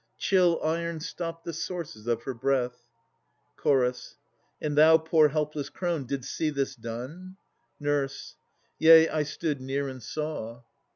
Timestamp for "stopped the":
0.99-1.53